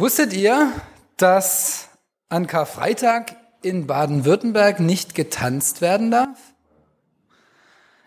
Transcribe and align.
Wusstet 0.00 0.32
ihr, 0.32 0.72
dass 1.18 1.88
an 2.30 2.46
Karfreitag 2.46 3.36
in 3.60 3.86
Baden-Württemberg 3.86 4.80
nicht 4.80 5.14
getanzt 5.14 5.82
werden 5.82 6.10
darf? 6.10 6.38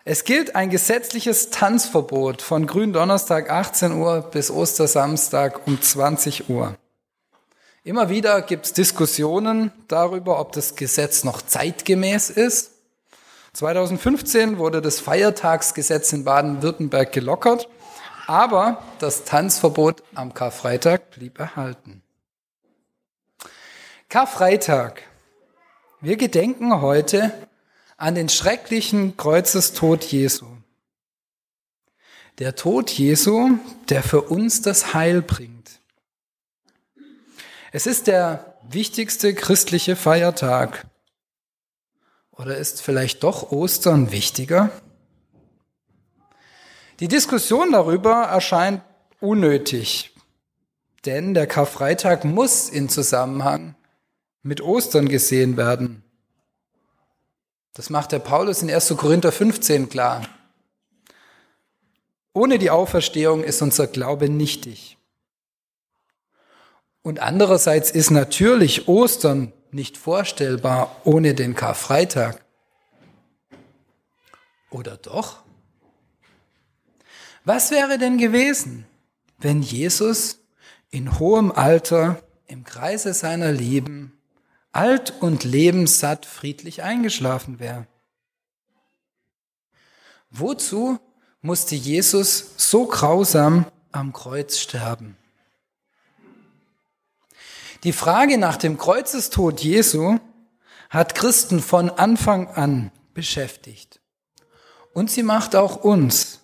Es 0.04 0.24
gilt 0.24 0.56
ein 0.56 0.70
gesetzliches 0.70 1.50
Tanzverbot 1.50 2.42
von 2.42 2.66
Gründonnerstag 2.66 3.48
18 3.48 3.92
Uhr 3.92 4.22
bis 4.22 4.50
Ostersamstag 4.50 5.68
um 5.68 5.80
20 5.80 6.50
Uhr. 6.50 6.74
Immer 7.84 8.08
wieder 8.08 8.42
gibt 8.42 8.66
es 8.66 8.72
Diskussionen 8.72 9.70
darüber, 9.86 10.40
ob 10.40 10.50
das 10.50 10.74
Gesetz 10.74 11.22
noch 11.22 11.42
zeitgemäß 11.42 12.28
ist. 12.28 12.72
2015 13.52 14.58
wurde 14.58 14.82
das 14.82 14.98
Feiertagsgesetz 14.98 16.12
in 16.12 16.24
Baden-Württemberg 16.24 17.12
gelockert, 17.12 17.68
aber 18.26 18.82
das 18.98 19.24
Tanzverbot 19.24 20.02
am 20.14 20.34
Karfreitag 20.34 21.10
blieb 21.10 21.38
erhalten. 21.38 22.02
Karfreitag. 24.08 25.02
Wir 26.00 26.16
gedenken 26.16 26.80
heute 26.80 27.32
an 27.96 28.14
den 28.14 28.28
schrecklichen 28.28 29.16
Kreuzestod 29.16 30.04
Jesu. 30.04 30.46
Der 32.38 32.56
Tod 32.56 32.90
Jesu, 32.90 33.58
der 33.88 34.02
für 34.02 34.22
uns 34.22 34.62
das 34.62 34.94
Heil 34.94 35.22
bringt. 35.22 35.80
Es 37.72 37.86
ist 37.86 38.06
der 38.06 38.56
wichtigste 38.68 39.34
christliche 39.34 39.96
Feiertag. 39.96 40.86
Oder 42.32 42.56
ist 42.56 42.82
vielleicht 42.82 43.22
doch 43.22 43.52
Ostern 43.52 44.10
wichtiger? 44.10 44.70
Die 47.00 47.08
Diskussion 47.08 47.72
darüber 47.72 48.22
erscheint 48.22 48.82
unnötig, 49.20 50.14
denn 51.04 51.34
der 51.34 51.46
Karfreitag 51.46 52.24
muss 52.24 52.68
in 52.68 52.88
Zusammenhang 52.88 53.74
mit 54.42 54.60
Ostern 54.60 55.08
gesehen 55.08 55.56
werden. 55.56 56.04
Das 57.72 57.90
macht 57.90 58.12
der 58.12 58.20
Paulus 58.20 58.62
in 58.62 58.70
1. 58.70 58.94
Korinther 58.96 59.32
15 59.32 59.88
klar. 59.88 60.22
Ohne 62.32 62.58
die 62.58 62.70
Auferstehung 62.70 63.42
ist 63.42 63.60
unser 63.62 63.88
Glaube 63.88 64.28
nichtig. 64.28 64.96
Und 67.02 67.18
andererseits 67.18 67.90
ist 67.90 68.10
natürlich 68.10 68.86
Ostern 68.86 69.52
nicht 69.72 69.96
vorstellbar 69.96 71.00
ohne 71.04 71.34
den 71.34 71.54
Karfreitag. 71.54 72.44
Oder 74.70 74.96
doch? 74.96 75.42
Was 77.44 77.70
wäre 77.70 77.98
denn 77.98 78.16
gewesen, 78.16 78.86
wenn 79.38 79.60
Jesus 79.60 80.40
in 80.90 81.18
hohem 81.18 81.52
Alter 81.52 82.22
im 82.46 82.64
Kreise 82.64 83.12
seiner 83.12 83.52
Lieben 83.52 84.18
alt 84.72 85.12
und 85.20 85.44
lebenssatt 85.44 86.24
friedlich 86.24 86.82
eingeschlafen 86.82 87.60
wäre? 87.60 87.86
Wozu 90.30 90.98
musste 91.42 91.74
Jesus 91.74 92.54
so 92.56 92.86
grausam 92.86 93.66
am 93.92 94.14
Kreuz 94.14 94.58
sterben? 94.58 95.18
Die 97.84 97.92
Frage 97.92 98.38
nach 98.38 98.56
dem 98.56 98.78
Kreuzestod 98.78 99.60
Jesu 99.60 100.18
hat 100.88 101.14
Christen 101.14 101.60
von 101.60 101.90
Anfang 101.90 102.48
an 102.48 102.90
beschäftigt. 103.12 104.00
Und 104.94 105.10
sie 105.10 105.22
macht 105.22 105.54
auch 105.54 105.84
uns 105.84 106.40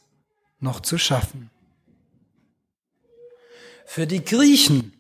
noch 0.61 0.81
zu 0.81 0.99
schaffen. 0.99 1.51
Für 3.87 4.07
die 4.07 4.25
Griechen 4.25 4.93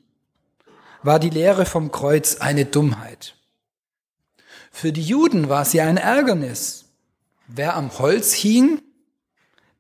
war 1.03 1.19
die 1.19 1.31
Lehre 1.31 1.65
vom 1.65 1.93
Kreuz 1.93 2.37
eine 2.37 2.65
Dummheit. 2.65 3.37
Für 4.73 4.93
die 4.93 5.03
Juden 5.03 5.49
war 5.49 5.65
sie 5.65 5.81
ein 5.81 5.97
Ärgernis. 5.97 6.87
Wer 7.47 7.77
am 7.77 7.97
Holz 7.99 8.33
hing, 8.33 8.83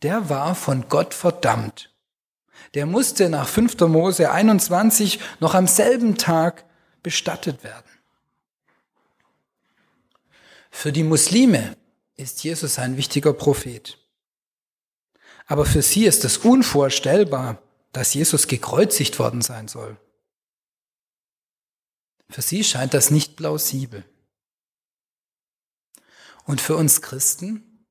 der 0.02 0.28
war 0.28 0.54
von 0.54 0.88
Gott 0.88 1.14
verdammt 1.14 1.90
der 2.74 2.86
musste 2.86 3.28
nach 3.28 3.48
5. 3.48 3.80
Mose 3.80 4.30
21 4.30 5.20
noch 5.40 5.54
am 5.54 5.66
selben 5.66 6.16
Tag 6.16 6.64
bestattet 7.02 7.64
werden. 7.64 7.90
Für 10.70 10.92
die 10.92 11.02
Muslime 11.02 11.76
ist 12.16 12.44
Jesus 12.44 12.78
ein 12.78 12.96
wichtiger 12.96 13.32
Prophet. 13.32 13.98
Aber 15.50 15.66
für 15.66 15.82
sie 15.82 16.04
ist 16.04 16.24
es 16.24 16.38
unvorstellbar, 16.38 17.60
dass 17.90 18.14
Jesus 18.14 18.46
gekreuzigt 18.46 19.18
worden 19.18 19.42
sein 19.42 19.66
soll. 19.66 19.96
Für 22.28 22.40
sie 22.40 22.62
scheint 22.62 22.94
das 22.94 23.10
nicht 23.10 23.34
plausibel. 23.34 24.04
Und 26.44 26.60
für 26.60 26.76
uns 26.76 27.02
Christen 27.02 27.84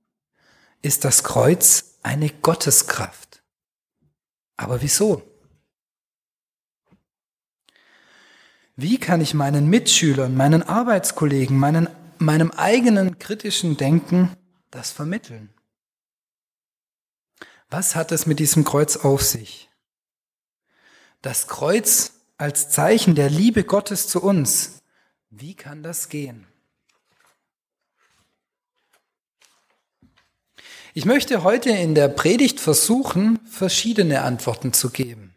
ist 0.81 1.03
das 1.03 1.25
Kreuz 1.25 1.97
eine 2.01 2.29
Gotteskraft. 2.29 3.43
Aber 4.55 4.81
wieso? 4.81 5.21
Wie 8.77 8.97
kann 8.99 9.19
ich 9.19 9.33
meinen 9.33 9.67
Mitschülern, 9.67 10.33
meinen 10.33 10.63
Arbeitskollegen, 10.63 11.57
meinen, 11.57 11.89
meinem 12.19 12.51
eigenen 12.51 13.19
kritischen 13.19 13.75
Denken 13.75 14.37
das 14.71 14.91
vermitteln? 14.91 15.53
Was 17.69 17.95
hat 17.95 18.11
es 18.11 18.25
mit 18.25 18.39
diesem 18.39 18.63
Kreuz 18.63 18.97
auf 18.97 19.21
sich? 19.21 19.69
Das 21.21 21.47
Kreuz 21.47 22.13
als 22.37 22.69
Zeichen 22.69 23.15
der 23.15 23.29
Liebe 23.29 23.63
Gottes 23.63 24.07
zu 24.07 24.23
uns. 24.23 24.81
Wie 25.29 25.53
kann 25.53 25.83
das 25.83 26.09
gehen? 26.09 26.47
Ich 30.95 31.05
möchte 31.05 31.43
heute 31.43 31.69
in 31.69 31.93
der 31.93 32.07
Predigt 32.07 32.59
versuchen, 32.59 33.39
verschiedene 33.45 34.23
Antworten 34.23 34.73
zu 34.73 34.89
geben. 34.89 35.35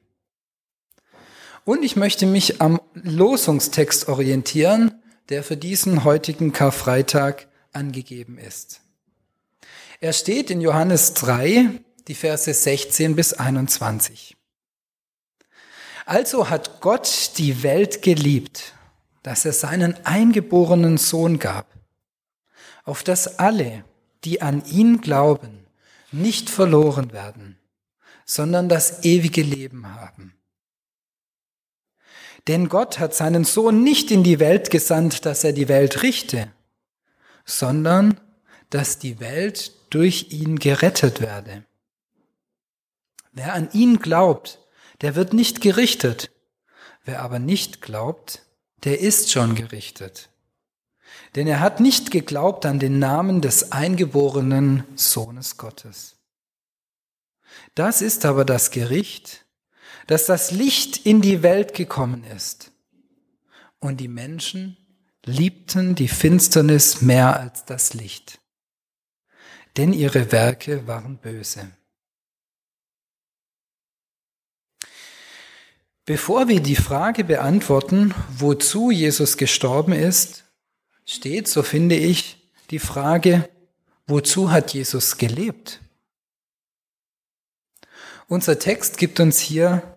Und 1.65 1.85
ich 1.85 1.97
möchte 1.97 2.25
mich 2.25 2.63
am 2.63 2.81
Losungstext 2.95 4.09
orientieren, 4.09 5.03
der 5.29 5.45
für 5.45 5.57
diesen 5.57 6.05
heutigen 6.05 6.53
Karfreitag 6.53 7.49
angegeben 7.73 8.39
ist. 8.39 8.81
Er 10.01 10.13
steht 10.13 10.51
in 10.51 10.61
Johannes 10.61 11.15
3, 11.15 11.81
die 12.09 12.15
Verse 12.15 12.53
16 12.53 13.17
bis 13.17 13.33
21. 13.33 14.37
Also 16.05 16.51
hat 16.51 16.81
Gott 16.81 17.33
die 17.39 17.63
Welt 17.63 18.03
geliebt, 18.03 18.75
dass 19.23 19.45
er 19.45 19.53
seinen 19.53 20.05
eingeborenen 20.05 20.99
Sohn 20.99 21.39
gab, 21.39 21.67
auf 22.85 23.03
dass 23.03 23.39
alle, 23.39 23.85
die 24.25 24.43
an 24.43 24.65
ihn 24.67 25.01
glauben, 25.01 25.67
nicht 26.11 26.51
verloren 26.51 27.13
werden, 27.13 27.59
sondern 28.25 28.69
das 28.69 29.05
ewige 29.05 29.43
Leben 29.43 29.95
haben. 29.95 30.35
Denn 32.49 32.69
Gott 32.69 32.99
hat 32.99 33.15
seinen 33.15 33.45
Sohn 33.45 33.85
nicht 33.85 34.11
in 34.11 34.25
die 34.25 34.41
Welt 34.41 34.71
gesandt, 34.71 35.27
dass 35.27 35.45
er 35.45 35.53
die 35.53 35.69
Welt 35.69 36.03
richte, 36.03 36.53
sondern 37.45 38.21
dass 38.71 38.99
die 38.99 39.21
Welt 39.21 39.73
durch 39.91 40.31
ihn 40.31 40.59
gerettet 40.59 41.21
werde. 41.21 41.65
Wer 43.33 43.55
an 43.55 43.71
ihn 43.73 43.99
glaubt, 43.99 44.59
der 45.01 45.15
wird 45.15 45.33
nicht 45.33 45.61
gerichtet. 45.61 46.31
Wer 47.05 47.23
aber 47.23 47.39
nicht 47.39 47.83
glaubt, 47.83 48.47
der 48.85 49.01
ist 49.01 49.31
schon 49.31 49.55
gerichtet. 49.55 50.29
Denn 51.35 51.47
er 51.47 51.61
hat 51.61 51.81
nicht 51.81 52.11
geglaubt 52.11 52.67
an 52.67 52.79
den 52.79 52.99
Namen 52.99 53.41
des 53.41 53.73
eingeborenen 53.73 54.85
Sohnes 54.97 55.57
Gottes. 55.57 56.17
Das 57.75 58.03
ist 58.03 58.25
aber 58.25 58.45
das 58.45 58.71
Gericht, 58.71 59.47
dass 60.07 60.27
das 60.27 60.51
Licht 60.51 61.07
in 61.07 61.21
die 61.23 61.43
Welt 61.43 61.75
gekommen 61.75 62.25
ist. 62.25 62.71
Und 63.79 63.99
die 63.99 64.09
Menschen 64.09 64.77
liebten 65.25 65.95
die 65.95 66.09
Finsternis 66.09 67.01
mehr 67.01 67.39
als 67.39 67.65
das 67.65 67.95
Licht, 67.95 68.41
denn 69.77 69.93
ihre 69.93 70.33
Werke 70.33 70.87
waren 70.87 71.19
böse. 71.19 71.71
Bevor 76.05 76.49
wir 76.49 76.61
die 76.61 76.77
Frage 76.77 77.23
beantworten, 77.23 78.13
wozu 78.37 78.91
Jesus 78.91 79.37
gestorben 79.37 79.93
ist, 79.93 80.45
steht, 81.07 81.47
so 81.47 81.63
finde 81.63 81.95
ich, 81.95 82.51
die 82.71 82.81
Frage, 82.81 83.49
wozu 84.09 84.51
hat 84.51 84.75
Jesus 84.75 85.17
gelebt? 85.17 85.81
Unser 88.27 88.59
Text 88.59 88.99
gibt 88.99 89.21
uns 89.21 89.39
hier 89.39 89.97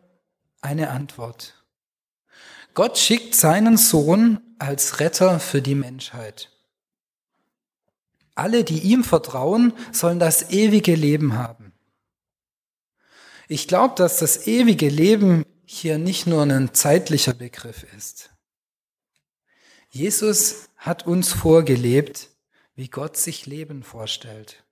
eine 0.62 0.92
Antwort. 0.92 1.64
Gott 2.76 3.00
schickt 3.00 3.34
seinen 3.34 3.78
Sohn 3.78 4.42
als 4.60 5.00
Retter 5.00 5.40
für 5.40 5.62
die 5.62 5.76
Menschheit. 5.76 6.52
Alle, 8.36 8.64
die 8.64 8.80
ihm 8.80 9.04
vertrauen, 9.04 9.74
sollen 9.92 10.20
das 10.20 10.52
ewige 10.52 10.94
Leben 10.94 11.36
haben. 11.36 11.72
Ich 13.48 13.68
glaube, 13.68 13.96
dass 13.96 14.20
das 14.20 14.46
ewige 14.46 14.90
Leben 14.90 15.46
hier 15.66 15.98
nicht 15.98 16.28
nur 16.28 16.44
ein 16.44 16.74
zeitlicher 16.74 17.34
Begriff 17.34 17.86
ist. 17.96 18.32
Jesus 19.90 20.70
hat 20.78 21.08
uns 21.08 21.34
vorgelebt, 21.34 22.30
wie 22.76 22.90
Gott 22.90 23.18
sich 23.18 23.46
Leben 23.46 23.84
vorstellt. 23.84 24.64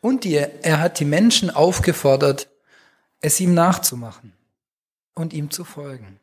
Und 0.00 0.26
er 0.26 0.80
hat 0.80 1.00
die 1.00 1.04
Menschen 1.04 1.50
aufgefordert, 1.50 2.48
es 3.20 3.40
ihm 3.40 3.54
nachzumachen 3.54 4.32
und 5.14 5.32
ihm 5.32 5.50
zu 5.50 5.64
folgen. 5.64 6.20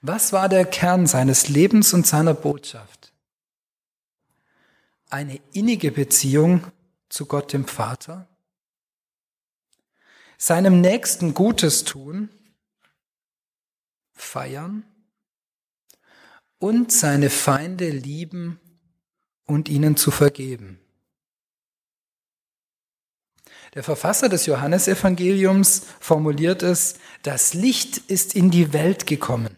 Was 0.00 0.32
war 0.32 0.48
der 0.48 0.64
Kern 0.64 1.06
seines 1.06 1.48
Lebens 1.48 1.92
und 1.92 2.06
seiner 2.06 2.34
Botschaft? 2.34 3.12
Eine 5.10 5.40
innige 5.52 5.92
Beziehung 5.92 6.66
zu 7.08 7.26
Gott 7.26 7.52
dem 7.52 7.66
Vater, 7.66 8.28
seinem 10.42 10.80
Nächsten 10.80 11.34
Gutes 11.34 11.84
tun, 11.84 12.28
feiern 14.12 14.82
und 16.58 16.90
seine 16.90 17.30
Feinde 17.30 17.90
lieben 17.90 18.58
und 19.44 19.68
ihnen 19.68 19.96
zu 19.96 20.10
vergeben. 20.10 20.80
Der 23.74 23.84
Verfasser 23.84 24.28
des 24.28 24.46
Johannesevangeliums 24.46 25.86
formuliert 26.00 26.64
es, 26.64 26.96
das 27.22 27.54
Licht 27.54 27.98
ist 27.98 28.34
in 28.34 28.50
die 28.50 28.72
Welt 28.72 29.06
gekommen. 29.06 29.56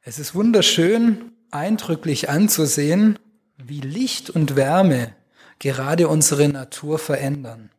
Es 0.00 0.18
ist 0.18 0.34
wunderschön, 0.34 1.32
eindrücklich 1.50 2.30
anzusehen, 2.30 3.18
wie 3.58 3.82
Licht 3.82 4.30
und 4.30 4.56
Wärme 4.56 5.14
gerade 5.58 6.08
unsere 6.08 6.48
Natur 6.48 6.98
verändern. 6.98 7.70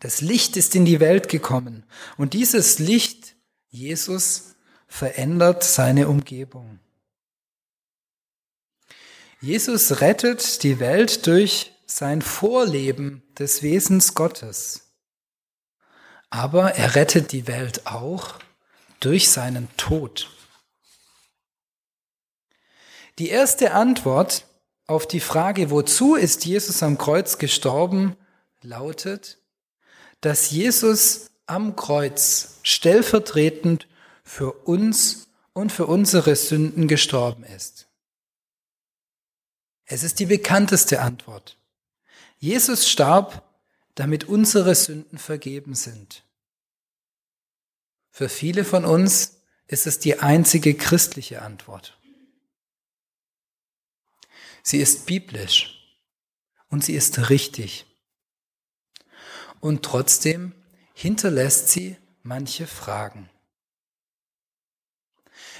Das 0.00 0.20
Licht 0.20 0.56
ist 0.56 0.74
in 0.74 0.84
die 0.84 1.00
Welt 1.00 1.28
gekommen 1.28 1.84
und 2.16 2.34
dieses 2.34 2.78
Licht, 2.78 3.36
Jesus, 3.70 4.56
verändert 4.88 5.64
seine 5.64 6.08
Umgebung. 6.08 6.80
Jesus 9.40 10.00
rettet 10.00 10.62
die 10.62 10.78
Welt 10.80 11.26
durch 11.26 11.72
sein 11.86 12.22
Vorleben 12.22 13.22
des 13.38 13.62
Wesens 13.62 14.14
Gottes. 14.14 14.92
Aber 16.30 16.74
er 16.74 16.94
rettet 16.94 17.32
die 17.32 17.46
Welt 17.46 17.86
auch 17.86 18.38
durch 19.00 19.30
seinen 19.30 19.68
Tod. 19.76 20.30
Die 23.18 23.28
erste 23.28 23.72
Antwort 23.72 24.46
auf 24.86 25.06
die 25.06 25.20
Frage, 25.20 25.70
wozu 25.70 26.14
ist 26.14 26.44
Jesus 26.44 26.82
am 26.82 26.98
Kreuz 26.98 27.38
gestorben, 27.38 28.16
lautet, 28.62 29.38
dass 30.20 30.50
Jesus 30.50 31.30
am 31.46 31.76
Kreuz 31.76 32.58
stellvertretend 32.62 33.86
für 34.24 34.52
uns 34.52 35.28
und 35.52 35.72
für 35.72 35.86
unsere 35.86 36.36
Sünden 36.36 36.88
gestorben 36.88 37.44
ist. 37.44 37.88
Es 39.84 40.02
ist 40.02 40.20
die 40.20 40.26
bekannteste 40.26 41.00
Antwort. 41.00 41.58
Jesus 42.38 42.88
starb, 42.88 43.42
damit 43.94 44.24
unsere 44.24 44.74
Sünden 44.74 45.18
vergeben 45.18 45.74
sind. 45.74 46.24
Für 48.10 48.28
viele 48.28 48.64
von 48.64 48.84
uns 48.84 49.38
ist 49.66 49.86
es 49.86 49.98
die 49.98 50.20
einzige 50.20 50.74
christliche 50.74 51.42
Antwort. 51.42 51.98
Sie 54.62 54.78
ist 54.78 55.06
biblisch 55.06 55.98
und 56.68 56.84
sie 56.84 56.94
ist 56.94 57.30
richtig. 57.30 57.86
Und 59.60 59.84
trotzdem 59.84 60.52
hinterlässt 60.94 61.68
sie 61.68 61.96
manche 62.22 62.66
Fragen. 62.66 63.28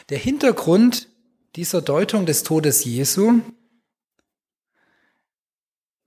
Der 0.08 0.18
Hintergrund 0.18 1.08
dieser 1.56 1.82
Deutung 1.82 2.26
des 2.26 2.42
Todes 2.42 2.84
Jesu 2.84 3.40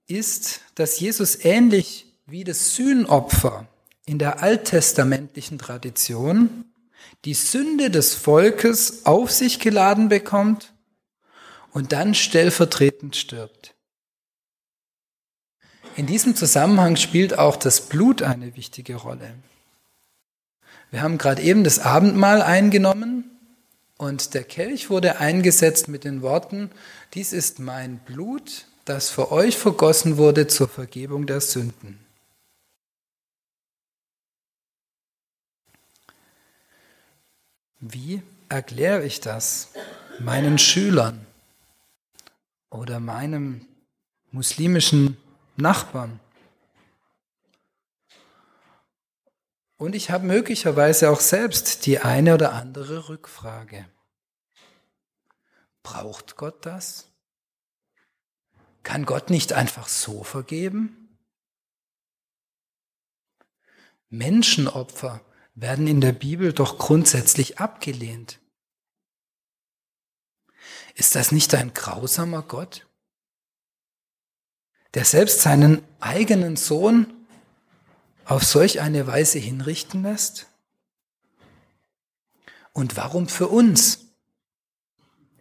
ist, 0.08 0.62
dass 0.76 1.00
Jesus 1.00 1.44
ähnlich 1.44 2.06
wie 2.26 2.44
das 2.44 2.76
Sühnopfer 2.76 3.68
in 4.06 4.20
der 4.20 4.42
alttestamentlichen 4.42 5.58
Tradition 5.58 6.66
die 7.24 7.34
Sünde 7.34 7.90
des 7.90 8.14
Volkes 8.16 9.06
auf 9.06 9.32
sich 9.32 9.60
geladen 9.60 10.10
bekommt 10.10 10.75
und 11.76 11.92
dann 11.92 12.16
stellvertretend 12.16 13.18
stirbt. 13.18 13.76
In 15.98 16.08
diesem 16.08 16.34
Zusammenhang 16.34 16.96
spielt 16.96 17.38
auch 17.38 17.58
das 17.58 17.82
Blut 17.82 18.22
eine 18.22 18.56
wichtige 18.56 18.96
Rolle. 18.96 19.34
Wir 20.90 21.02
haben 21.02 21.18
gerade 21.18 21.42
eben 21.42 21.66
das 21.66 21.80
Abendmahl 21.80 22.42
eingenommen 22.42 23.30
und 23.98 24.34
der 24.34 24.46
Kelch 24.46 24.90
wurde 24.90 25.20
eingesetzt 25.20 25.90
mit 25.90 26.06
den 26.06 26.22
Worten, 26.22 26.72
dies 27.14 27.34
ist 27.34 27.60
mein 27.60 27.98
Blut, 28.00 28.68
das 28.86 29.10
für 29.10 29.34
euch 29.34 29.58
vergossen 29.58 30.16
wurde 30.16 30.48
zur 30.48 30.70
Vergebung 30.70 31.28
der 31.28 31.42
Sünden. 31.42 32.00
Wie 37.82 38.22
erkläre 38.48 39.04
ich 39.04 39.20
das 39.20 39.72
meinen 40.20 40.58
Schülern 40.58 41.26
oder 42.70 43.00
meinem 43.00 43.68
muslimischen 44.32 45.18
Nachbarn? 45.56 46.20
Und 49.78 49.94
ich 49.94 50.10
habe 50.10 50.26
möglicherweise 50.26 51.10
auch 51.10 51.20
selbst 51.20 51.86
die 51.86 52.00
eine 52.00 52.34
oder 52.34 52.54
andere 52.54 53.10
Rückfrage. 53.10 53.86
Braucht 55.84 56.38
Gott 56.38 56.66
das? 56.66 57.10
Kann 58.84 59.06
Gott 59.06 59.30
nicht 59.30 59.54
einfach 59.54 59.88
so 59.88 60.24
vergeben? 60.24 61.18
Menschenopfer 64.10 65.22
werden 65.56 65.88
in 65.88 66.02
der 66.02 66.14
Bibel 66.14 66.54
doch 66.54 66.78
grundsätzlich 66.78 67.60
abgelehnt. 67.60 68.40
Ist 70.96 71.14
das 71.16 71.34
nicht 71.34 71.54
ein 71.54 71.74
grausamer 71.74 72.42
Gott, 72.42 72.88
der 74.94 75.04
selbst 75.04 75.42
seinen 75.42 75.84
eigenen 76.00 76.56
Sohn 76.56 77.28
auf 78.24 78.46
solch 78.46 78.80
eine 78.80 79.06
Weise 79.06 79.38
hinrichten 79.38 80.04
lässt? 80.04 80.48
Und 82.72 82.96
warum 82.96 83.28
für 83.28 83.50
uns? 83.50 84.06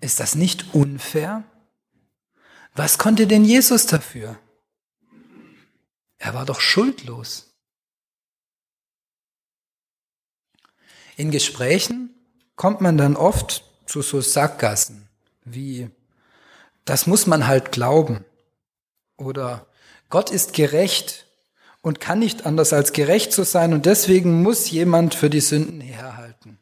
Ist 0.01 0.19
das 0.19 0.35
nicht 0.35 0.75
unfair? 0.75 1.45
Was 2.75 2.99
konnte 2.99 3.29
denn 3.29 3.45
Jesus 3.45 3.87
dafür? 3.87 4.37
Er 6.19 6.35
war 6.35 6.47
doch 6.47 6.61
schuldlos. 6.61 7.55
In 11.17 11.31
Gesprächen 11.31 12.13
kommt 12.57 12.81
man 12.81 12.99
dann 12.99 13.15
oft 13.15 13.65
zu 13.87 14.03
so 14.03 14.21
Sackgassen 14.21 15.04
wie, 15.45 15.91
das 16.85 17.07
muss 17.07 17.27
man 17.27 17.47
halt 17.47 17.73
glauben 17.73 18.25
oder 19.17 19.67
Gott 20.11 20.31
ist 20.31 20.53
gerecht 20.53 21.27
und 21.81 22.01
kann 22.01 22.19
nicht 22.19 22.47
anders 22.47 22.73
als 22.73 22.93
gerecht 22.93 23.33
zu 23.33 23.45
sein 23.45 23.73
und 23.73 23.87
deswegen 23.87 24.43
muss 24.43 24.71
jemand 24.71 25.15
für 25.15 25.31
die 25.31 25.41
Sünden 25.41 25.81
herhalten. 25.81 26.59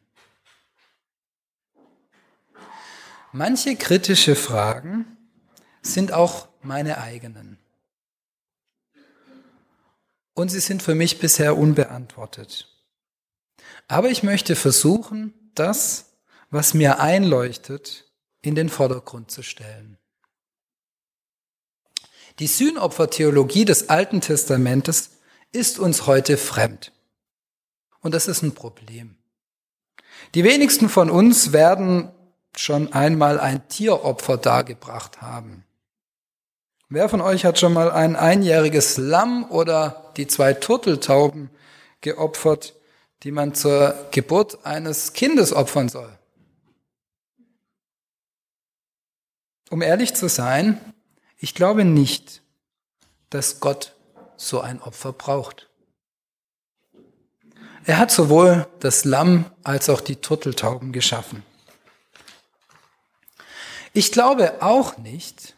Manche 3.33 3.77
kritische 3.77 4.37
Fragen 4.37 5.17
sind 5.81 6.13
auch 6.13 6.49
meine 6.61 6.99
eigenen. 6.99 7.59
Und 10.35 10.51
sie 10.51 10.61
sind 10.61 10.83
für 10.83 10.95
mich 10.95 11.19
bisher 11.19 11.57
unbeantwortet. 11.57 12.69
Aber 13.89 14.11
ich 14.11 14.23
möchte 14.23 14.57
versuchen, 14.57 15.35
das, 15.55 16.13
was 16.51 16.75
mir 16.75 17.01
einleuchtet, 17.01 18.12
in 18.43 18.55
den 18.55 18.69
Vordergrund 18.69 19.31
zu 19.31 19.43
stellen. 19.43 19.97
Die 22.39 22.47
Sühnopfertheologie 22.47 23.65
des 23.65 23.89
Alten 23.89 24.21
Testamentes 24.21 25.11
ist 25.53 25.79
uns 25.79 26.07
heute 26.07 26.37
fremd. 26.37 26.93
Und 28.01 28.15
das 28.15 28.27
ist 28.27 28.43
ein 28.43 28.53
Problem. 28.53 29.17
Die 30.35 30.45
wenigsten 30.45 30.89
von 30.89 31.11
uns 31.11 31.53
werden 31.53 32.11
schon 32.57 32.93
einmal 32.93 33.39
ein 33.39 33.67
Tieropfer 33.69 34.37
dargebracht 34.37 35.23
haben. 35.23 35.65
Wer 36.89 37.09
von 37.09 37.21
euch 37.21 37.45
hat 37.45 37.59
schon 37.59 37.73
mal 37.73 37.91
ein 37.91 38.17
einjähriges 38.17 38.99
Lamm 38.99 39.51
oder 39.51 40.13
die 40.17 40.27
zwei 40.27 40.53
Turteltauben 40.53 41.51
geopfert, 42.01 42.75
die 43.23 43.31
man 43.31 43.55
zur 43.55 43.95
Geburt 44.11 44.67
eines 44.67 45.13
Kindes 45.13 45.53
opfern 45.53 45.89
soll? 45.89 46.19
Um 49.73 49.81
ehrlich 49.81 50.13
zu 50.13 50.29
sein, 50.29 50.79
ich 51.39 51.55
glaube 51.55 51.87
nicht, 51.87 52.43
dass 53.31 53.59
Gott 53.59 53.97
so 54.37 54.61
ein 54.61 54.83
Opfer 54.83 55.15
braucht. 55.15 55.71
Er 57.87 57.97
hat 57.97 58.11
sowohl 58.11 58.69
das 58.81 59.07
Lamm 59.07 59.51
als 59.65 59.89
auch 59.89 60.03
die 60.03 60.17
Turteltauben 60.17 60.93
geschaffen. 60.93 61.43
Ich 63.95 64.13
glaube 64.13 64.61
auch 64.61 64.99
nicht, 64.99 65.57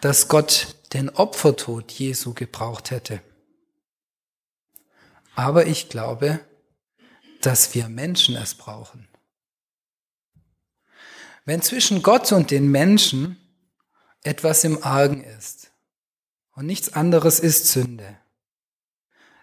dass 0.00 0.28
Gott 0.28 0.76
den 0.92 1.10
Opfertod 1.10 1.90
Jesu 1.90 2.34
gebraucht 2.34 2.92
hätte. 2.92 3.20
Aber 5.34 5.66
ich 5.66 5.88
glaube, 5.88 6.38
dass 7.40 7.74
wir 7.74 7.88
Menschen 7.88 8.36
es 8.36 8.54
brauchen. 8.54 9.08
Wenn 11.44 11.62
zwischen 11.62 12.02
Gott 12.02 12.30
und 12.32 12.50
den 12.50 12.70
Menschen 12.70 13.36
etwas 14.22 14.64
im 14.64 14.82
Argen 14.84 15.24
ist 15.24 15.72
und 16.54 16.66
nichts 16.66 16.92
anderes 16.92 17.40
ist 17.40 17.68
Sünde, 17.68 18.16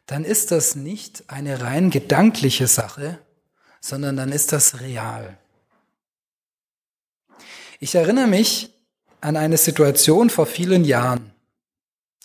dann 0.05 0.23
ist 0.23 0.51
das 0.51 0.75
nicht 0.75 1.29
eine 1.29 1.61
rein 1.61 1.89
gedankliche 1.89 2.67
Sache, 2.67 3.19
sondern 3.81 4.17
dann 4.17 4.31
ist 4.31 4.53
das 4.53 4.79
real. 4.79 5.37
Ich 7.79 7.95
erinnere 7.95 8.27
mich 8.27 8.73
an 9.21 9.37
eine 9.37 9.57
Situation 9.57 10.29
vor 10.29 10.45
vielen 10.45 10.83
Jahren. 10.83 11.31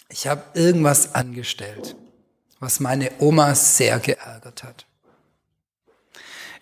Ich 0.08 0.26
habe 0.26 0.42
irgendwas 0.54 1.14
angestellt, 1.14 1.96
was 2.60 2.80
meine 2.80 3.10
Oma 3.18 3.54
sehr 3.54 3.98
geärgert 3.98 4.62
hat. 4.62 4.86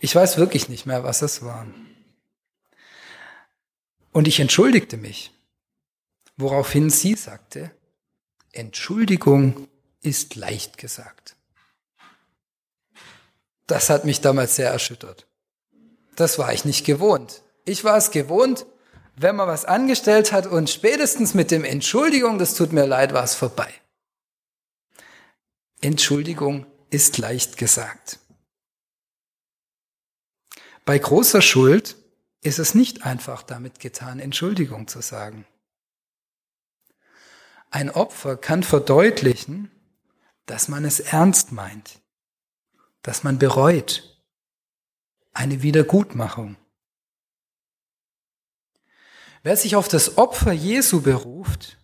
Ich 0.01 0.15
weiß 0.15 0.39
wirklich 0.39 0.69
nicht 0.69 0.87
mehr, 0.87 1.05
was 1.05 1.23
es 1.23 1.43
war. 1.43 1.67
Und 4.13 4.29
ich 4.29 4.41
entschuldigte 4.41 4.97
mich, 4.97 5.33
woraufhin 6.37 6.91
sie 6.91 7.15
sagte, 7.15 7.71
Entschuldigung 8.53 9.69
ist 10.03 10.37
leicht 10.37 10.77
gesagt. 10.77 11.37
Das 13.67 13.89
hat 13.89 14.05
mich 14.05 14.21
damals 14.21 14.57
sehr 14.57 14.71
erschüttert. 14.71 15.27
Das 16.15 16.39
war 16.39 16.53
ich 16.53 16.67
nicht 16.67 16.85
gewohnt. 16.85 17.43
Ich 17.65 17.85
war 17.85 17.97
es 17.97 18.11
gewohnt, 18.11 18.67
wenn 19.17 19.37
man 19.37 19.49
was 19.49 19.65
angestellt 19.65 20.33
hat 20.33 20.47
und 20.47 20.69
spätestens 20.69 21.33
mit 21.33 21.51
dem 21.51 21.65
Entschuldigung, 21.65 22.39
das 22.39 22.55
tut 22.55 22.73
mir 22.73 22.87
leid, 22.87 23.15
war 23.15 23.25
es 23.25 23.35
vorbei. 23.35 23.73
Entschuldigung 25.81 26.67
ist 26.91 27.19
leicht 27.19 27.57
gesagt. 27.57 28.19
Bei 30.85 30.99
großer 30.99 31.41
Schuld 31.41 31.97
ist 32.43 32.59
es 32.59 32.75
nicht 32.75 33.05
einfach 33.05 33.43
damit 33.43 33.81
getan, 33.81 34.19
Entschuldigung 34.21 34.89
zu 34.89 35.01
sagen. 35.01 35.47
Ein 37.71 37.89
Opfer 37.89 38.37
kann 38.37 38.63
verdeutlichen, 38.63 39.71
dass 40.45 40.69
man 40.69 40.85
es 40.85 41.01
ernst 41.01 41.53
meint, 41.53 42.03
dass 43.01 43.23
man 43.23 43.39
bereut, 43.39 44.21
eine 45.33 45.63
Wiedergutmachung. 45.63 46.57
Wer 49.43 49.57
sich 49.57 49.77
auf 49.77 49.89
das 49.89 50.19
Opfer 50.19 50.53
Jesu 50.53 51.01
beruft, 51.01 51.79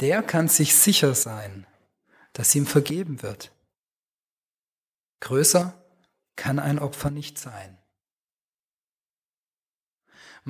der 0.00 0.22
kann 0.22 0.48
sich 0.48 0.74
sicher 0.74 1.14
sein, 1.14 1.66
dass 2.32 2.54
ihm 2.54 2.66
vergeben 2.66 3.22
wird. 3.22 3.52
Größer 5.20 5.82
kann 6.36 6.58
ein 6.58 6.78
Opfer 6.78 7.10
nicht 7.10 7.38
sein. 7.38 7.79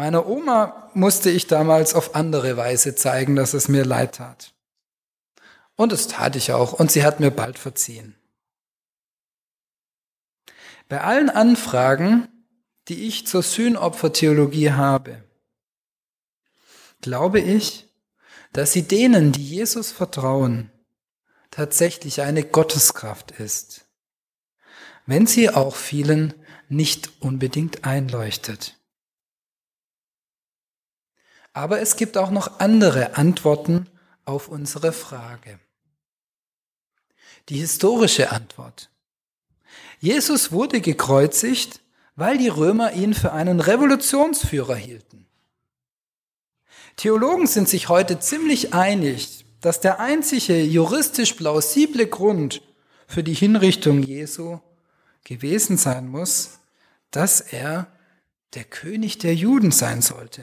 Meiner 0.01 0.27
Oma 0.27 0.91
musste 0.95 1.29
ich 1.29 1.47
damals 1.47 1.93
auf 1.93 2.15
andere 2.15 2.57
Weise 2.57 2.95
zeigen, 2.95 3.37
dass 3.37 3.53
es 3.53 3.69
mir 3.69 3.85
leid 3.85 4.15
tat. 4.15 4.55
Und 5.77 5.93
das 5.93 6.09
tat 6.09 6.37
ich 6.37 6.53
auch, 6.53 6.73
und 6.73 6.91
sie 6.91 7.05
hat 7.05 7.21
mir 7.21 7.31
bald 7.31 7.59
verziehen. 7.59 8.17
Bei 10.89 11.03
allen 11.03 11.29
Anfragen, 11.29 12.29
die 12.89 13.09
ich 13.09 13.27
zur 13.27 13.43
Sühnopfertheologie 13.43 14.73
habe, 14.73 15.23
glaube 17.03 17.41
ich, 17.41 17.87
dass 18.55 18.73
sie 18.73 18.85
denen, 18.85 19.33
die 19.33 19.47
Jesus 19.47 19.93
vertrauen, 19.93 20.71
tatsächlich 21.51 22.23
eine 22.23 22.43
Gotteskraft 22.43 23.33
ist, 23.33 23.85
wenn 25.05 25.27
sie 25.27 25.51
auch 25.51 25.77
vielen 25.77 26.33
nicht 26.71 27.21
unbedingt 27.21 27.85
einleuchtet. 27.85 28.80
Aber 31.53 31.81
es 31.81 31.97
gibt 31.97 32.17
auch 32.17 32.31
noch 32.31 32.61
andere 32.61 33.17
Antworten 33.17 33.89
auf 34.25 34.49
unsere 34.49 34.93
Frage. 34.93 35.59
Die 37.49 37.59
historische 37.59 38.31
Antwort. 38.31 38.91
Jesus 39.99 40.53
wurde 40.53 40.81
gekreuzigt, 40.81 41.81
weil 42.17 42.39
die 42.39 42.49
Römer 42.49 42.93
ihn 42.93 43.15
für 43.15 43.33
einen 43.33 43.61
Revolutionsführer 43.61 44.77
hielten. 44.77 45.27
Theologen 46.97 47.47
sind 47.47 47.69
sich 47.69 47.89
heute 47.89 48.21
ziemlich 48.21 48.75
einig, 48.75 49.45
dass 49.61 49.81
der 49.81 50.01
einzige 50.01 50.63
juristisch 50.63 51.33
plausible 51.35 52.07
Grund 52.07 52.63
für 53.07 53.23
die 53.23 53.35
Hinrichtung 53.35 54.03
Jesu 54.03 54.61
gewesen 55.25 55.77
sein 55.77 56.09
muss, 56.09 56.61
dass 57.11 57.41
er 57.41 57.87
der 58.55 58.65
König 58.65 59.19
der 59.19 59.35
Juden 59.35 59.71
sein 59.71 60.03
sollte. 60.03 60.43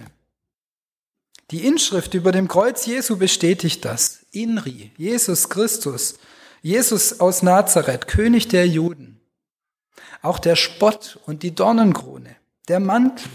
Die 1.52 1.66
Inschrift 1.66 2.14
über 2.14 2.32
dem 2.32 2.48
Kreuz 2.48 2.86
Jesu 2.86 3.18
bestätigt 3.18 3.86
das. 3.86 4.26
Inri, 4.32 4.92
Jesus 4.98 5.50
Christus, 5.50 6.16
Jesus 6.62 7.22
aus 7.22 7.42
Nazareth, 7.42 8.08
König 8.08 8.50
der 8.50 8.68
Juden. 8.68 9.22
Auch 10.22 10.40
der 10.40 10.58
Spott 10.58 11.20
und 11.26 11.44
die 11.44 11.56
Dornenkrone, 11.56 12.36
der 12.68 12.82
Mantel. 12.82 13.32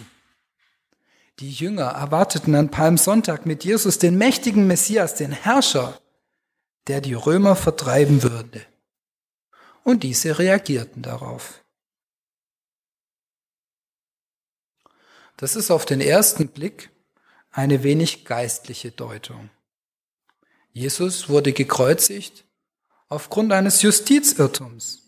Die 1.38 1.50
Jünger 1.50 1.86
erwarteten 1.86 2.54
an 2.54 2.70
Palmsonntag 2.70 3.46
mit 3.46 3.64
Jesus 3.64 3.98
den 3.98 4.18
mächtigen 4.18 4.66
Messias, 4.66 5.14
den 5.14 5.32
Herrscher, 5.32 5.98
der 6.88 7.00
die 7.00 7.14
Römer 7.14 7.56
vertreiben 7.56 8.22
würde. 8.22 8.60
Und 9.84 10.02
diese 10.02 10.38
reagierten 10.38 11.02
darauf. 11.02 11.64
Das 15.38 15.56
ist 15.56 15.70
auf 15.70 15.86
den 15.86 16.00
ersten 16.00 16.48
Blick 16.48 16.90
eine 17.52 17.82
wenig 17.82 18.24
geistliche 18.24 18.90
Deutung. 18.90 19.50
Jesus 20.72 21.28
wurde 21.28 21.52
gekreuzigt 21.52 22.44
aufgrund 23.08 23.52
eines 23.52 23.82
Justizirrtums. 23.82 25.02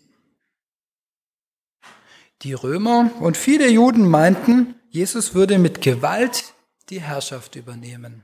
Die 2.43 2.53
Römer 2.53 3.11
und 3.19 3.35
viele 3.35 3.67
Juden 3.69 4.07
meinten, 4.07 4.75
Jesus 4.89 5.33
würde 5.33 5.57
mit 5.57 5.81
Gewalt 5.81 6.53
die 6.89 7.01
Herrschaft 7.01 7.55
übernehmen. 7.55 8.23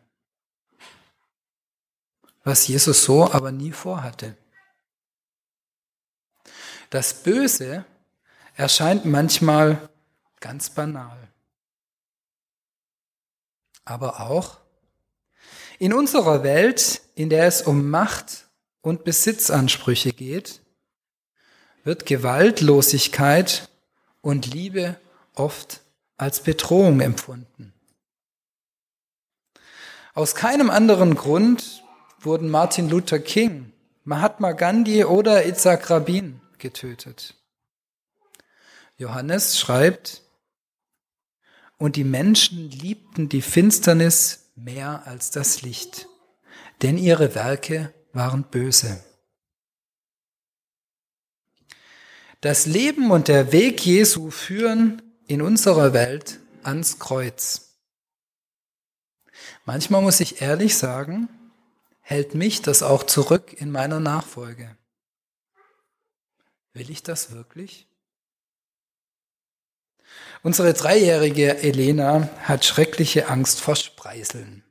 Was 2.44 2.68
Jesus 2.68 3.04
so 3.04 3.32
aber 3.32 3.52
nie 3.52 3.72
vorhatte. 3.72 4.38
Das 6.92 7.24
Böse 7.24 7.86
erscheint 8.56 9.06
manchmal 9.06 9.90
ganz 10.40 10.70
banal. 10.70 11.31
Aber 13.86 14.20
auch 14.20 14.58
in 15.80 15.94
unserer 15.94 16.44
Welt, 16.44 17.02
in 17.16 17.30
der 17.30 17.48
es 17.48 17.62
um 17.62 17.90
Macht 17.90 18.46
und 18.82 19.04
Besitzansprüche 19.04 20.14
geht, 20.14 20.62
wird 21.84 22.06
Gewaltlosigkeit 22.06 23.70
und 24.22 24.46
Liebe 24.54 25.00
oft 25.34 25.82
als 26.18 26.42
Bedrohung 26.44 27.02
empfunden. 27.02 27.74
Aus 30.14 30.36
keinem 30.36 30.70
anderen 30.70 31.16
Grund 31.16 31.84
wurden 32.20 32.50
Martin 32.50 32.90
Luther 32.90 33.20
King, 33.20 33.72
Mahatma 34.04 34.52
Gandhi 34.52 35.06
oder 35.06 35.46
Itzhak 35.46 35.90
Rabin 35.90 36.42
getötet. 36.58 37.36
Johannes 38.98 39.60
schreibt, 39.60 40.22
und 41.82 41.96
die 41.96 42.04
Menschen 42.04 42.70
liebten 42.70 43.28
die 43.28 43.42
Finsternis 43.42 44.52
mehr 44.56 45.08
als 45.08 45.32
das 45.32 45.64
Licht, 45.64 46.08
denn 46.84 46.96
ihre 46.96 47.34
Werke 47.34 47.92
waren 48.14 48.44
böse. 48.44 49.04
Das 52.40 52.68
Leben 52.68 53.10
und 53.10 53.28
der 53.28 53.52
Weg 53.52 53.84
Jesu 53.84 54.30
führen 54.30 55.02
in 55.26 55.42
unserer 55.42 55.92
Welt 55.92 56.40
ans 56.62 57.00
Kreuz. 57.00 57.80
Manchmal 59.66 60.04
muss 60.04 60.20
ich 60.20 60.40
ehrlich 60.40 60.78
sagen, 60.78 61.30
hält 62.02 62.36
mich 62.36 62.62
das 62.62 62.84
auch 62.84 63.06
zurück 63.06 63.54
in 63.54 63.72
meiner 63.72 64.00
Nachfolge. 64.00 64.78
Will 66.74 66.92
ich 66.92 67.02
das 67.02 67.32
wirklich? 67.32 67.91
Unsere 70.44 70.74
dreijährige 70.74 71.60
Elena 71.60 72.30
hat 72.44 72.66
schreckliche 72.66 73.30
Angst 73.30 73.62
vor 73.62 73.76
Spreiseln, 73.76 74.64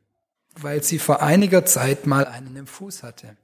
weil 0.56 0.82
sie 0.82 0.98
vor 0.98 1.22
einiger 1.22 1.64
Zeit 1.64 2.06
mal 2.06 2.26
einen 2.26 2.56
im 2.56 2.66
Fuß 2.66 3.04
hatte. 3.04 3.36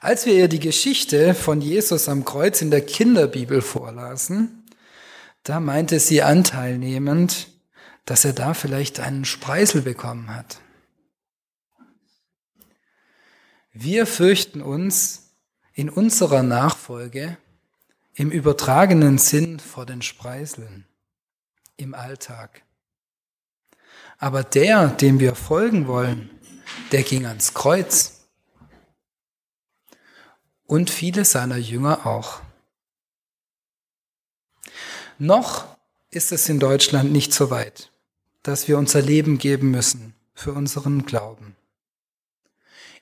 Als 0.00 0.26
wir 0.26 0.34
ihr 0.34 0.48
die 0.48 0.60
Geschichte 0.60 1.34
von 1.34 1.62
Jesus 1.62 2.10
am 2.10 2.26
Kreuz 2.26 2.60
in 2.60 2.70
der 2.70 2.84
Kinderbibel 2.84 3.62
vorlasen, 3.62 4.64
da 5.42 5.60
meinte 5.60 5.98
sie 5.98 6.22
anteilnehmend, 6.22 7.48
dass 8.04 8.26
er 8.26 8.34
da 8.34 8.52
vielleicht 8.52 9.00
einen 9.00 9.24
Spreisel 9.24 9.80
bekommen 9.80 10.34
hat. 10.34 10.58
Wir 13.72 14.06
fürchten 14.06 14.60
uns 14.60 15.30
in 15.72 15.88
unserer 15.88 16.42
Nachfolge 16.42 17.38
im 18.16 18.30
übertragenen 18.30 19.18
Sinn 19.18 19.60
vor 19.60 19.84
den 19.84 20.00
Spreiseln 20.00 20.86
im 21.76 21.94
Alltag. 21.94 22.62
Aber 24.18 24.42
der, 24.42 24.88
dem 24.88 25.20
wir 25.20 25.34
folgen 25.34 25.86
wollen, 25.86 26.30
der 26.92 27.02
ging 27.02 27.26
ans 27.26 27.52
Kreuz. 27.52 28.26
Und 30.64 30.88
viele 30.88 31.26
seiner 31.26 31.58
Jünger 31.58 32.06
auch. 32.06 32.40
Noch 35.18 35.76
ist 36.10 36.32
es 36.32 36.48
in 36.48 36.58
Deutschland 36.58 37.12
nicht 37.12 37.34
so 37.34 37.50
weit, 37.50 37.92
dass 38.42 38.66
wir 38.66 38.78
unser 38.78 39.02
Leben 39.02 39.36
geben 39.36 39.70
müssen 39.70 40.14
für 40.34 40.52
unseren 40.52 41.04
Glauben. 41.04 41.54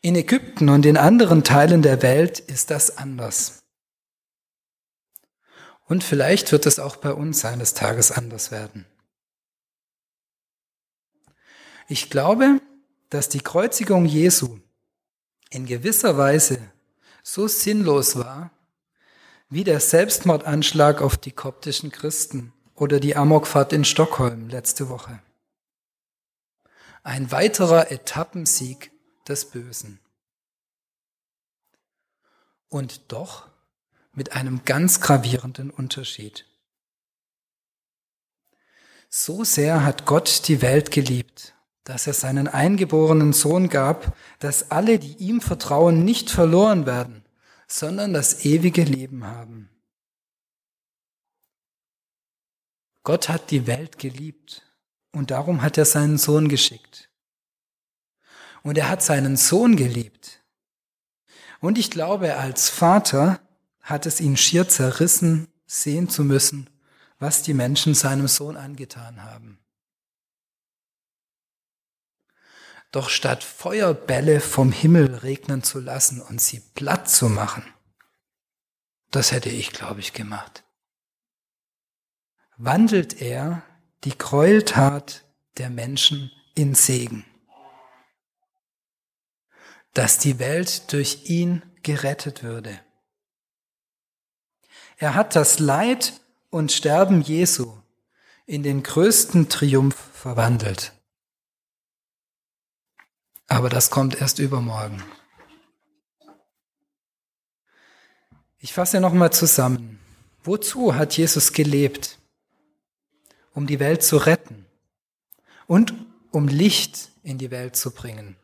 In 0.00 0.16
Ägypten 0.16 0.68
und 0.68 0.84
in 0.84 0.96
anderen 0.96 1.44
Teilen 1.44 1.82
der 1.82 2.02
Welt 2.02 2.40
ist 2.40 2.70
das 2.70 2.98
anders. 2.98 3.63
Und 5.84 6.02
vielleicht 6.02 6.50
wird 6.52 6.66
es 6.66 6.78
auch 6.78 6.96
bei 6.96 7.12
uns 7.12 7.44
eines 7.44 7.74
Tages 7.74 8.10
anders 8.10 8.50
werden. 8.50 8.86
Ich 11.88 12.08
glaube, 12.08 12.60
dass 13.10 13.28
die 13.28 13.40
Kreuzigung 13.40 14.06
Jesu 14.06 14.58
in 15.50 15.66
gewisser 15.66 16.16
Weise 16.16 16.58
so 17.22 17.46
sinnlos 17.46 18.16
war, 18.16 18.50
wie 19.50 19.64
der 19.64 19.80
Selbstmordanschlag 19.80 21.02
auf 21.02 21.16
die 21.16 21.32
koptischen 21.32 21.92
Christen 21.92 22.52
oder 22.74 22.98
die 22.98 23.14
Amokfahrt 23.14 23.72
in 23.72 23.84
Stockholm 23.84 24.48
letzte 24.48 24.88
Woche. 24.88 25.22
Ein 27.02 27.30
weiterer 27.30 27.92
Etappensieg 27.92 28.90
des 29.28 29.50
Bösen. 29.50 30.00
Und 32.68 33.12
doch 33.12 33.48
mit 34.14 34.32
einem 34.32 34.64
ganz 34.64 35.00
gravierenden 35.00 35.70
Unterschied. 35.70 36.46
So 39.08 39.44
sehr 39.44 39.84
hat 39.84 40.06
Gott 40.06 40.48
die 40.48 40.60
Welt 40.60 40.90
geliebt, 40.90 41.54
dass 41.84 42.06
er 42.06 42.14
seinen 42.14 42.48
eingeborenen 42.48 43.32
Sohn 43.32 43.68
gab, 43.68 44.16
dass 44.40 44.70
alle, 44.70 44.98
die 44.98 45.16
ihm 45.18 45.40
vertrauen, 45.40 46.04
nicht 46.04 46.30
verloren 46.30 46.86
werden, 46.86 47.24
sondern 47.68 48.12
das 48.12 48.44
ewige 48.44 48.82
Leben 48.82 49.24
haben. 49.24 49.70
Gott 53.04 53.28
hat 53.28 53.50
die 53.50 53.66
Welt 53.66 53.98
geliebt 53.98 54.62
und 55.12 55.30
darum 55.30 55.62
hat 55.62 55.78
er 55.78 55.84
seinen 55.84 56.18
Sohn 56.18 56.48
geschickt. 56.48 57.10
Und 58.62 58.78
er 58.78 58.88
hat 58.88 59.02
seinen 59.02 59.36
Sohn 59.36 59.76
geliebt. 59.76 60.42
Und 61.60 61.78
ich 61.78 61.90
glaube, 61.90 62.36
als 62.36 62.70
Vater 62.70 63.40
hat 63.84 64.06
es 64.06 64.20
ihn 64.20 64.36
schier 64.36 64.68
zerrissen, 64.68 65.46
sehen 65.66 66.08
zu 66.08 66.24
müssen, 66.24 66.70
was 67.18 67.42
die 67.42 67.54
Menschen 67.54 67.94
seinem 67.94 68.28
Sohn 68.28 68.56
angetan 68.56 69.22
haben. 69.22 69.58
Doch 72.90 73.10
statt 73.10 73.44
Feuerbälle 73.44 74.40
vom 74.40 74.72
Himmel 74.72 75.14
regnen 75.16 75.62
zu 75.62 75.80
lassen 75.80 76.20
und 76.22 76.40
sie 76.40 76.60
platt 76.60 77.10
zu 77.10 77.28
machen, 77.28 77.64
das 79.10 79.32
hätte 79.32 79.50
ich, 79.50 79.70
glaube 79.70 80.00
ich, 80.00 80.12
gemacht, 80.12 80.64
wandelt 82.56 83.20
er 83.20 83.62
die 84.04 84.16
Gräueltat 84.16 85.24
der 85.58 85.70
Menschen 85.70 86.32
in 86.54 86.74
Segen, 86.74 87.24
dass 89.92 90.18
die 90.18 90.38
Welt 90.38 90.92
durch 90.92 91.28
ihn 91.28 91.62
gerettet 91.82 92.42
würde. 92.42 92.80
Er 94.96 95.14
hat 95.14 95.36
das 95.36 95.58
Leid 95.58 96.20
und 96.50 96.72
Sterben 96.72 97.22
Jesu 97.22 97.72
in 98.46 98.62
den 98.62 98.82
größten 98.82 99.48
Triumph 99.48 99.96
verwandelt. 100.12 100.92
Aber 103.48 103.68
das 103.68 103.90
kommt 103.90 104.20
erst 104.20 104.38
übermorgen. 104.38 105.02
Ich 108.58 108.72
fasse 108.72 109.00
nochmal 109.00 109.32
zusammen. 109.32 109.98
Wozu 110.42 110.94
hat 110.94 111.16
Jesus 111.16 111.52
gelebt? 111.52 112.18
Um 113.52 113.66
die 113.66 113.80
Welt 113.80 114.02
zu 114.02 114.16
retten 114.16 114.66
und 115.66 115.94
um 116.30 116.48
Licht 116.48 117.10
in 117.22 117.38
die 117.38 117.50
Welt 117.50 117.76
zu 117.76 117.92
bringen, 117.92 118.36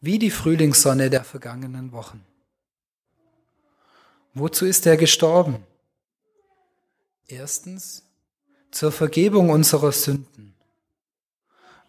wie 0.00 0.18
die 0.18 0.30
Frühlingssonne 0.30 1.10
der 1.10 1.24
vergangenen 1.24 1.92
Wochen. 1.92 2.24
Wozu 4.34 4.66
ist 4.66 4.86
er 4.86 4.96
gestorben? 4.96 5.64
Erstens 7.26 8.04
zur 8.70 8.92
Vergebung 8.92 9.50
unserer 9.50 9.92
Sünden. 9.92 10.54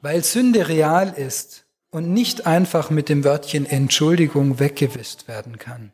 Weil 0.01 0.23
Sünde 0.23 0.67
real 0.67 1.10
ist 1.10 1.65
und 1.91 2.12
nicht 2.12 2.47
einfach 2.47 2.89
mit 2.89 3.10
dem 3.10 3.23
Wörtchen 3.23 3.65
Entschuldigung 3.65 4.60
weggewischt 4.60 5.27
werden 5.27 5.60
kann. 5.60 5.91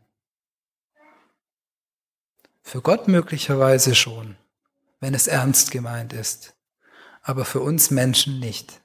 Für 2.62 2.82
Gott 2.82 3.08
möglicherweise 3.08 3.96
schon, 3.96 4.38
wenn 5.00 5.14
es 5.14 5.28
ernst 5.28 5.72
gemeint 5.72 6.14
ist, 6.14 6.54
aber 7.22 7.46
für 7.46 7.60
uns 7.60 7.92
Menschen 7.92 8.40
nicht. 8.40 8.82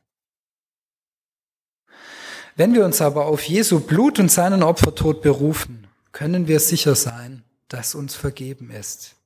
Wenn 2.57 2.75
wir 2.75 2.85
uns 2.85 3.01
aber 3.01 3.27
auf 3.27 3.43
Jesu 3.43 3.81
Blut 3.81 4.19
und 4.19 4.31
seinen 4.31 4.63
Opfertod 4.63 5.23
berufen, 5.23 5.87
können 6.13 6.49
wir 6.49 6.61
sicher 6.61 6.95
sein, 6.95 7.42
dass 7.73 7.95
uns 7.95 8.15
vergeben 8.15 8.71
ist. 8.71 9.17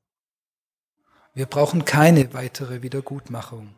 Wir 1.34 1.46
brauchen 1.46 1.84
keine 1.84 2.32
weitere 2.32 2.80
Wiedergutmachung. 2.82 3.74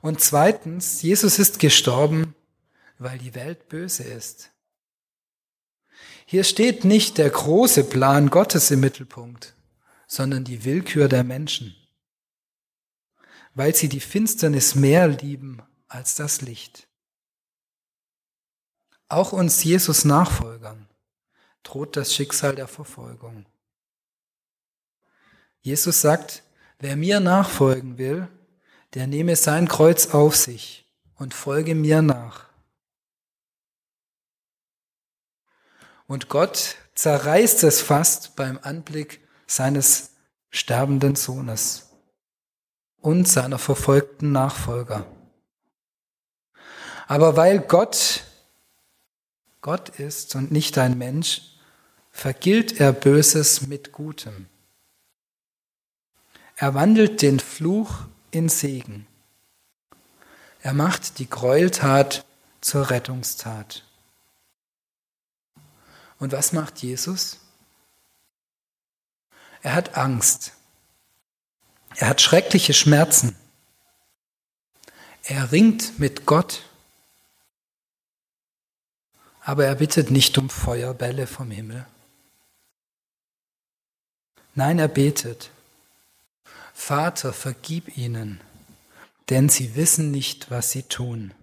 Und 0.00 0.20
zweitens, 0.20 1.02
Jesus 1.02 1.38
ist 1.38 1.58
gestorben, 1.58 2.34
weil 2.98 3.18
die 3.18 3.34
Welt 3.34 3.68
böse 3.68 4.04
ist. 4.04 4.52
Hier 6.24 6.44
steht 6.44 6.84
nicht 6.84 7.18
der 7.18 7.28
große 7.28 7.84
Plan 7.84 8.30
Gottes 8.30 8.70
im 8.70 8.80
Mittelpunkt, 8.80 9.54
sondern 10.06 10.44
die 10.44 10.64
Willkür 10.64 11.08
der 11.08 11.24
Menschen, 11.24 11.76
weil 13.54 13.74
sie 13.74 13.90
die 13.90 14.00
Finsternis 14.00 14.74
mehr 14.74 15.08
lieben 15.08 15.62
als 15.88 16.14
das 16.14 16.40
Licht. 16.40 16.88
Auch 19.08 19.32
uns 19.32 19.62
Jesus 19.62 20.06
Nachfolgern 20.06 20.88
droht 21.64 21.96
das 21.96 22.14
Schicksal 22.14 22.54
der 22.54 22.68
Verfolgung. 22.68 23.46
Jesus 25.60 26.00
sagt, 26.00 26.44
wer 26.78 26.94
mir 26.94 27.18
nachfolgen 27.18 27.98
will, 27.98 28.28
der 28.94 29.06
nehme 29.06 29.34
sein 29.34 29.66
Kreuz 29.66 30.14
auf 30.14 30.36
sich 30.36 30.86
und 31.16 31.34
folge 31.34 31.74
mir 31.74 32.02
nach. 32.02 32.46
Und 36.06 36.28
Gott 36.28 36.76
zerreißt 36.94 37.64
es 37.64 37.80
fast 37.80 38.36
beim 38.36 38.58
Anblick 38.62 39.26
seines 39.46 40.12
sterbenden 40.50 41.16
Sohnes 41.16 41.90
und 43.00 43.26
seiner 43.26 43.58
verfolgten 43.58 44.30
Nachfolger. 44.30 45.06
Aber 47.06 47.36
weil 47.36 47.58
Gott 47.58 48.24
Gott 49.64 49.88
ist 49.88 50.34
und 50.34 50.52
nicht 50.52 50.76
ein 50.76 50.98
Mensch, 50.98 51.53
vergilt 52.14 52.80
er 52.80 52.92
Böses 52.92 53.66
mit 53.66 53.92
Gutem. 53.92 54.46
Er 56.56 56.72
wandelt 56.72 57.20
den 57.20 57.40
Fluch 57.40 58.06
in 58.30 58.48
Segen. 58.48 59.06
Er 60.62 60.72
macht 60.72 61.18
die 61.18 61.28
Gräueltat 61.28 62.24
zur 62.62 62.88
Rettungstat. 62.88 63.84
Und 66.18 66.32
was 66.32 66.52
macht 66.52 66.78
Jesus? 66.78 67.40
Er 69.60 69.74
hat 69.74 69.96
Angst. 69.96 70.52
Er 71.96 72.08
hat 72.08 72.22
schreckliche 72.22 72.72
Schmerzen. 72.72 73.36
Er 75.24 75.52
ringt 75.52 75.98
mit 75.98 76.24
Gott. 76.24 76.62
Aber 79.40 79.66
er 79.66 79.74
bittet 79.74 80.10
nicht 80.10 80.38
um 80.38 80.48
Feuerbälle 80.48 81.26
vom 81.26 81.50
Himmel. 81.50 81.86
Nein, 84.54 84.78
er 84.78 84.88
betet. 84.88 85.50
Vater, 86.72 87.32
vergib 87.32 87.96
ihnen, 87.96 88.40
denn 89.30 89.48
sie 89.48 89.74
wissen 89.74 90.10
nicht, 90.10 90.50
was 90.50 90.70
sie 90.70 90.82
tun. 90.82 91.34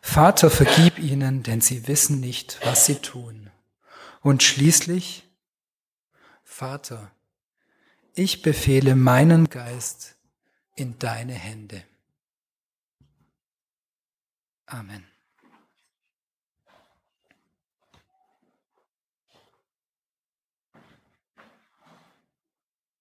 Vater, 0.00 0.50
vergib 0.50 0.98
ihnen, 0.98 1.42
denn 1.42 1.60
sie 1.60 1.86
wissen 1.86 2.20
nicht, 2.20 2.58
was 2.64 2.86
sie 2.86 2.96
tun. 2.96 3.50
Und 4.20 4.42
schließlich, 4.42 5.24
Vater, 6.42 7.10
ich 8.14 8.42
befehle 8.42 8.96
meinen 8.96 9.48
Geist 9.48 10.16
in 10.74 10.98
deine 10.98 11.34
Hände. 11.34 11.84
Amen. 14.66 15.11